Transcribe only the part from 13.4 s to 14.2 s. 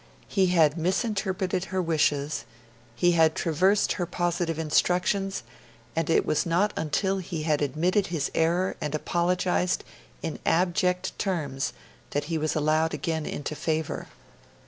favour.